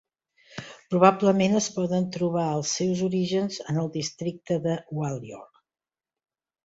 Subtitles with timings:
[0.93, 5.47] Probablement es poden trobar els seus orígens en el districte de Gwalior.